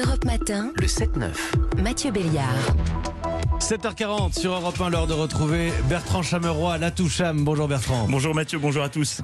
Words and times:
Europe 0.00 0.24
Matin, 0.24 0.72
Le 0.76 0.86
7-9. 0.86 1.82
Mathieu 1.82 2.10
Béliard. 2.10 2.54
7h40 3.58 4.38
sur 4.38 4.52
Europe 4.52 4.80
1, 4.80 4.88
l'heure 4.88 5.06
de 5.06 5.12
retrouver 5.12 5.72
Bertrand 5.88 6.22
Chameroy, 6.22 6.78
la 6.78 6.90
Toucham. 6.90 7.44
Bonjour 7.44 7.68
Bertrand. 7.68 8.06
Bonjour 8.08 8.34
Mathieu, 8.34 8.58
bonjour 8.58 8.82
à 8.82 8.88
tous. 8.88 9.20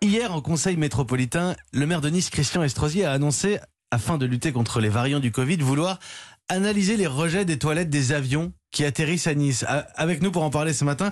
Hier, 0.00 0.32
en 0.32 0.40
conseil 0.40 0.76
métropolitain, 0.76 1.56
le 1.72 1.86
maire 1.86 2.00
de 2.00 2.08
Nice, 2.08 2.30
Christian 2.30 2.62
Estrosi, 2.62 3.02
a 3.02 3.10
annoncé, 3.10 3.58
afin 3.90 4.16
de 4.16 4.26
lutter 4.26 4.52
contre 4.52 4.80
les 4.80 4.90
variants 4.90 5.18
du 5.18 5.32
Covid, 5.32 5.56
vouloir 5.56 5.98
analyser 6.48 6.96
les 6.96 7.06
rejets 7.06 7.44
des 7.44 7.58
toilettes 7.58 7.90
des 7.90 8.12
avions 8.12 8.52
qui 8.70 8.84
atterrissent 8.84 9.26
à 9.26 9.34
Nice. 9.34 9.64
Avec 9.96 10.22
nous 10.22 10.30
pour 10.30 10.44
en 10.44 10.50
parler 10.50 10.72
ce 10.72 10.84
matin, 10.84 11.10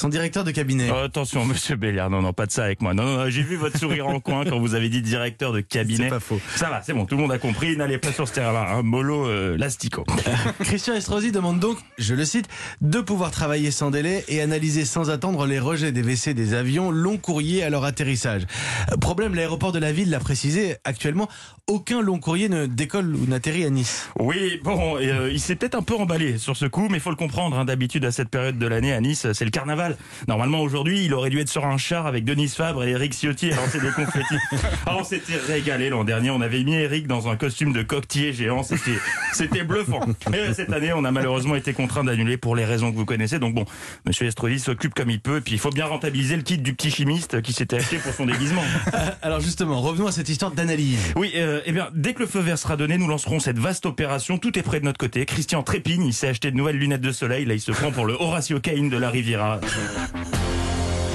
son 0.00 0.08
directeur 0.08 0.44
de 0.44 0.50
cabinet. 0.50 0.88
Oh, 0.90 1.04
attention 1.04 1.44
monsieur 1.44 1.76
Béliard, 1.76 2.08
non, 2.08 2.22
non, 2.22 2.32
pas 2.32 2.46
de 2.46 2.50
ça 2.50 2.64
avec 2.64 2.80
moi. 2.80 2.94
Non, 2.94 3.04
non, 3.04 3.28
j'ai 3.28 3.42
vu 3.42 3.56
votre 3.56 3.78
sourire 3.78 4.06
en 4.06 4.18
coin 4.18 4.46
quand 4.46 4.58
vous 4.58 4.74
avez 4.74 4.88
dit 4.88 5.02
directeur 5.02 5.52
de 5.52 5.60
cabinet. 5.60 6.04
C'est 6.04 6.08
pas 6.08 6.20
faux. 6.20 6.40
Ça 6.56 6.70
va, 6.70 6.80
c'est 6.80 6.94
bon, 6.94 7.04
tout 7.04 7.16
le 7.16 7.20
monde 7.20 7.32
a 7.32 7.38
compris, 7.38 7.76
n'allez 7.76 7.98
pas 7.98 8.10
sur 8.10 8.26
ce 8.26 8.32
terrain-là, 8.32 8.66
hein, 8.70 8.82
mollo 8.82 9.26
euh, 9.26 9.58
l'astico. 9.58 10.06
Christian 10.60 10.94
Estrosi 10.94 11.32
demande 11.32 11.60
donc, 11.60 11.76
je 11.98 12.14
le 12.14 12.24
cite, 12.24 12.48
de 12.80 13.00
pouvoir 13.00 13.30
travailler 13.30 13.70
sans 13.70 13.90
délai 13.90 14.24
et 14.28 14.40
analyser 14.40 14.86
sans 14.86 15.10
attendre 15.10 15.44
les 15.44 15.58
rejets 15.58 15.92
des 15.92 16.00
WC 16.00 16.32
des 16.32 16.54
avions 16.54 16.90
long 16.90 17.18
courrier 17.18 17.62
à 17.62 17.68
leur 17.68 17.84
atterrissage. 17.84 18.46
Euh, 18.90 18.96
Problème, 18.96 19.34
l'aéroport 19.34 19.72
de 19.72 19.78
la 19.78 19.92
ville 19.92 20.08
l'a 20.08 20.20
précisé, 20.20 20.76
actuellement, 20.84 21.28
aucun 21.66 22.00
long 22.00 22.18
courrier 22.18 22.48
ne 22.48 22.64
décolle 22.64 23.14
ou 23.14 23.26
n'atterrit 23.26 23.66
à 23.66 23.70
Nice. 23.70 24.08
Oui, 24.18 24.60
bon, 24.64 24.96
euh, 24.96 25.28
il 25.30 25.40
s'est 25.40 25.56
peut-être 25.56 25.74
un 25.74 25.82
peu 25.82 25.94
emballé 25.94 26.38
sur 26.38 26.56
ce 26.56 26.64
coup, 26.64 26.88
mais 26.88 26.96
il 26.96 27.00
faut 27.00 27.10
le 27.10 27.16
comprendre, 27.16 27.58
hein, 27.58 27.66
d'habitude 27.66 28.06
à 28.06 28.12
cette 28.12 28.30
période 28.30 28.58
de 28.58 28.66
l'année 28.66 28.94
à 28.94 29.00
Nice, 29.02 29.26
c'est 29.32 29.44
le 29.44 29.50
carnaval. 29.50 29.89
Normalement 30.28 30.60
aujourd'hui, 30.60 31.04
il 31.04 31.14
aurait 31.14 31.30
dû 31.30 31.40
être 31.40 31.48
sur 31.48 31.66
un 31.66 31.78
char 31.78 32.06
avec 32.06 32.24
Denise 32.24 32.54
Fabre 32.54 32.84
et 32.84 32.90
Eric 32.90 33.12
Ciotti 33.14 33.52
à 33.52 33.56
lancer 33.56 33.80
des 33.80 33.90
confettis. 33.90 34.34
Ah, 34.86 34.96
on 34.98 35.04
s'était 35.04 35.36
régalé 35.48 35.90
l'an 35.90 36.04
dernier, 36.04 36.30
on 36.30 36.40
avait 36.40 36.62
mis 36.64 36.74
Eric 36.74 37.06
dans 37.06 37.28
un 37.28 37.36
costume 37.36 37.72
de 37.72 37.82
coquetier 37.82 38.32
géant, 38.32 38.62
c'était 38.62 38.98
c'était 39.32 39.62
bluffant. 39.62 40.00
Mais 40.30 40.52
cette 40.54 40.72
année, 40.72 40.92
on 40.92 41.04
a 41.04 41.10
malheureusement 41.10 41.54
été 41.54 41.72
contraint 41.72 42.04
d'annuler 42.04 42.36
pour 42.36 42.56
les 42.56 42.64
raisons 42.64 42.90
que 42.90 42.96
vous 42.96 43.04
connaissez. 43.04 43.38
Donc 43.38 43.54
bon, 43.54 43.64
Monsieur 44.06 44.26
Estrosi 44.26 44.58
s'occupe 44.58 44.94
comme 44.94 45.10
il 45.10 45.20
peut, 45.20 45.38
et 45.38 45.40
puis 45.40 45.54
il 45.54 45.58
faut 45.58 45.70
bien 45.70 45.86
rentabiliser 45.86 46.36
le 46.36 46.42
kit 46.42 46.58
du 46.58 46.74
petit 46.74 46.90
chimiste 46.90 47.42
qui 47.42 47.52
s'était 47.52 47.76
acheté 47.76 47.98
pour 47.98 48.12
son 48.12 48.26
déguisement. 48.26 48.62
Euh, 48.94 49.10
Alors 49.22 49.40
justement, 49.40 49.80
revenons 49.80 50.06
à 50.06 50.12
cette 50.12 50.28
histoire 50.28 50.52
d'analyse. 50.52 51.12
Oui, 51.16 51.32
euh, 51.36 51.60
eh 51.64 51.72
bien, 51.72 51.88
dès 51.94 52.14
que 52.14 52.20
le 52.20 52.26
feu 52.26 52.40
vert 52.40 52.58
sera 52.58 52.76
donné, 52.76 52.98
nous 52.98 53.08
lancerons 53.08 53.40
cette 53.40 53.58
vaste 53.58 53.86
opération. 53.86 54.38
Tout 54.38 54.58
est 54.58 54.62
prêt 54.62 54.80
de 54.80 54.84
notre 54.84 54.98
côté. 54.98 55.24
Christian 55.26 55.62
trépigne, 55.62 56.04
il 56.04 56.14
s'est 56.14 56.28
acheté 56.28 56.50
de 56.50 56.56
nouvelles 56.56 56.76
lunettes 56.76 57.00
de 57.00 57.12
soleil. 57.12 57.44
Là, 57.44 57.54
il 57.54 57.60
se 57.60 57.72
prend 57.72 57.90
pour 57.90 58.06
le 58.06 58.14
Horacio 58.14 58.60
Cain 58.60 58.88
de 58.88 58.96
la 58.96 59.10
Riviera. 59.10 59.60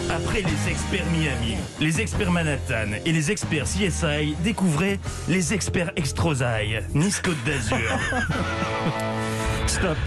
Après 0.10 0.42
les 0.42 0.72
experts 0.72 1.06
Miami, 1.12 1.58
les 1.80 2.00
experts 2.00 2.32
Manhattan 2.32 2.92
et 3.06 3.12
les 3.12 3.32
experts 3.32 3.66
CSI, 3.66 4.36
découvrez 4.44 5.00
les 5.28 5.54
experts 5.54 5.92
Extrosaille, 5.96 6.84
Nice 6.94 7.20
Côte 7.20 7.44
d'Azur. 7.46 7.78
Stop, 9.68 9.98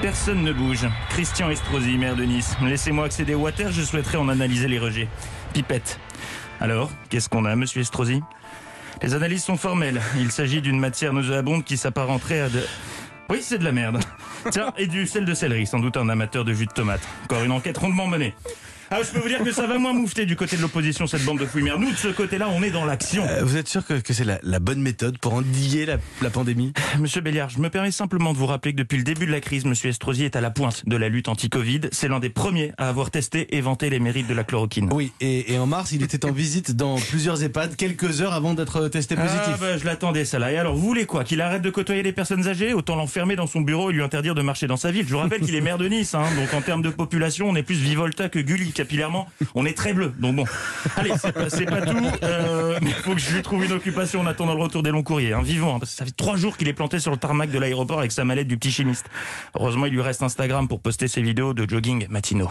personne 0.00 0.42
ne 0.42 0.52
bouge. 0.52 0.86
Christian 1.10 1.50
Estrosi, 1.50 1.96
maire 1.98 2.16
de 2.16 2.24
Nice. 2.24 2.56
Laissez-moi 2.62 3.04
accéder 3.04 3.34
au 3.34 3.40
water, 3.40 3.70
je 3.70 3.82
souhaiterais 3.82 4.18
en 4.18 4.28
analyser 4.28 4.68
les 4.68 4.78
rejets. 4.78 5.08
Pipette. 5.52 6.00
Alors, 6.60 6.90
qu'est-ce 7.08 7.28
qu'on 7.28 7.44
a, 7.44 7.54
monsieur 7.54 7.82
Estrosi? 7.82 8.20
Les 9.02 9.14
analyses 9.14 9.44
sont 9.44 9.56
formelles. 9.56 10.00
Il 10.18 10.32
s'agit 10.32 10.60
d'une 10.60 10.78
matière 10.78 11.12
nauséabonde 11.12 11.64
qui 11.64 11.76
s'apparenterait 11.76 12.40
à 12.40 12.48
de... 12.48 12.64
Oui, 13.28 13.40
c'est 13.42 13.58
de 13.58 13.64
la 13.64 13.72
merde. 13.72 14.00
Tiens, 14.50 14.72
et 14.76 14.86
du 14.86 15.06
sel 15.06 15.24
de 15.24 15.34
céleri, 15.34 15.66
sans 15.66 15.78
doute 15.78 15.96
un 15.96 16.08
amateur 16.08 16.44
de 16.44 16.52
jus 16.52 16.66
de 16.66 16.72
tomate. 16.72 17.00
Encore 17.24 17.44
une 17.44 17.52
enquête 17.52 17.78
rondement 17.78 18.06
menée. 18.06 18.34
Ah, 18.94 18.98
je 19.02 19.10
peux 19.10 19.20
vous 19.20 19.28
dire 19.28 19.42
que 19.42 19.52
ça 19.52 19.66
va 19.66 19.78
moins 19.78 19.94
moufter 19.94 20.26
du 20.26 20.36
côté 20.36 20.58
de 20.58 20.60
l'opposition, 20.60 21.06
cette 21.06 21.24
bande 21.24 21.38
de 21.38 21.46
fouilles 21.46 21.72
Nous, 21.78 21.92
de 21.92 21.96
ce 21.96 22.08
côté-là, 22.08 22.50
on 22.50 22.62
est 22.62 22.68
dans 22.68 22.84
l'action. 22.84 23.24
Euh, 23.26 23.42
vous 23.42 23.56
êtes 23.56 23.66
sûr 23.66 23.86
que, 23.86 23.94
que 23.94 24.12
c'est 24.12 24.24
la, 24.26 24.38
la 24.42 24.58
bonne 24.58 24.82
méthode 24.82 25.16
pour 25.16 25.32
endiguer 25.32 25.86
la, 25.86 25.96
la 26.20 26.28
pandémie? 26.28 26.74
Monsieur 26.98 27.22
Béliard, 27.22 27.48
je 27.48 27.58
me 27.58 27.70
permets 27.70 27.90
simplement 27.90 28.34
de 28.34 28.38
vous 28.38 28.44
rappeler 28.44 28.72
que 28.72 28.76
depuis 28.76 28.98
le 28.98 29.02
début 29.02 29.24
de 29.24 29.32
la 29.32 29.40
crise, 29.40 29.64
Monsieur 29.64 29.88
Estrosi 29.88 30.24
est 30.24 30.36
à 30.36 30.42
la 30.42 30.50
pointe 30.50 30.86
de 30.86 30.94
la 30.98 31.08
lutte 31.08 31.28
anti-Covid. 31.28 31.80
C'est 31.90 32.06
l'un 32.06 32.20
des 32.20 32.28
premiers 32.28 32.72
à 32.76 32.90
avoir 32.90 33.10
testé 33.10 33.56
et 33.56 33.62
vanté 33.62 33.88
les 33.88 33.98
mérites 33.98 34.26
de 34.26 34.34
la 34.34 34.44
chloroquine. 34.44 34.90
Oui, 34.92 35.10
et, 35.22 35.54
et 35.54 35.58
en 35.58 35.66
mars, 35.66 35.92
il 35.92 36.02
était 36.02 36.26
en 36.26 36.32
visite 36.32 36.72
dans 36.76 36.96
plusieurs 36.96 37.42
EHPAD 37.42 37.76
quelques 37.76 38.20
heures 38.20 38.34
avant 38.34 38.52
d'être 38.52 38.88
testé 38.88 39.16
positif. 39.16 39.40
Ah 39.54 39.56
bah, 39.58 39.78
je 39.78 39.86
l'attendais 39.86 40.26
ça 40.26 40.38
là. 40.38 40.52
Et 40.52 40.58
alors 40.58 40.74
vous 40.74 40.86
voulez 40.86 41.06
quoi? 41.06 41.24
Qu'il 41.24 41.40
arrête 41.40 41.62
de 41.62 41.70
côtoyer 41.70 42.02
les 42.02 42.12
personnes 42.12 42.46
âgées? 42.46 42.74
Autant 42.74 42.96
l'enfermer 42.96 43.36
dans 43.36 43.46
son 43.46 43.62
bureau 43.62 43.90
et 43.90 43.94
lui 43.94 44.02
interdire 44.02 44.34
de 44.34 44.42
marcher 44.42 44.66
dans 44.66 44.76
sa 44.76 44.90
ville. 44.90 45.06
Je 45.06 45.14
vous 45.14 45.18
rappelle 45.18 45.40
qu'il 45.40 45.54
est 45.54 45.62
maire 45.62 45.78
de 45.78 45.88
Nice, 45.88 46.14
hein, 46.14 46.24
donc 46.36 46.52
en 46.52 46.60
termes 46.60 46.82
de 46.82 46.90
population, 46.90 47.48
on 47.48 47.56
est 47.56 47.62
plus 47.62 47.76
Vivolta 47.76 48.28
que 48.28 48.38
Gulli. 48.38 48.70
On 49.54 49.66
est 49.66 49.76
très 49.76 49.92
bleu. 49.92 50.12
Donc 50.18 50.36
bon, 50.36 50.44
allez, 50.96 51.12
c'est 51.48 51.64
pas, 51.66 51.80
tout. 51.82 51.96
Euh, 52.22 52.78
mais 52.82 52.90
il 52.90 52.94
faut 52.94 53.14
que 53.14 53.20
je 53.20 53.34
lui 53.34 53.42
trouve 53.42 53.64
une 53.64 53.72
occupation 53.72 54.20
en 54.20 54.26
attendant 54.26 54.54
le 54.54 54.62
retour 54.62 54.82
des 54.82 54.90
longs 54.90 55.02
courriers. 55.02 55.32
Hein, 55.32 55.42
vivant, 55.42 55.76
hein, 55.76 55.78
parce 55.78 55.92
que 55.92 55.96
ça 55.96 56.04
fait 56.04 56.16
trois 56.16 56.36
jours 56.36 56.56
qu'il 56.56 56.68
est 56.68 56.72
planté 56.72 56.98
sur 56.98 57.10
le 57.10 57.16
tarmac 57.16 57.50
de 57.50 57.58
l'aéroport 57.58 57.98
avec 57.98 58.12
sa 58.12 58.24
mallette 58.24 58.48
du 58.48 58.56
petit 58.56 58.72
chimiste. 58.72 59.06
Heureusement, 59.54 59.86
il 59.86 59.92
lui 59.92 60.02
reste 60.02 60.22
Instagram 60.22 60.68
pour 60.68 60.80
poster 60.80 61.08
ses 61.08 61.22
vidéos 61.22 61.54
de 61.54 61.68
jogging 61.68 62.06
matinaux. 62.08 62.50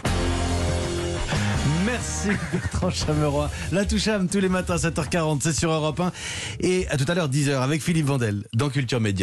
Merci 1.84 2.30
Bertrand 2.52 2.90
Chameroy. 2.90 3.50
La 3.70 3.84
Toucham 3.84 4.28
tous 4.28 4.40
les 4.40 4.48
matins 4.48 4.76
7h40, 4.76 5.40
c'est 5.42 5.52
sur 5.52 5.70
Europe 5.70 6.00
1. 6.00 6.12
Et 6.60 6.88
à 6.88 6.96
tout 6.96 7.04
à 7.08 7.14
l'heure 7.14 7.28
10h 7.28 7.60
avec 7.60 7.82
Philippe 7.82 8.06
Vandel 8.06 8.44
dans 8.54 8.70
Culture 8.70 9.00
Média. 9.00 9.20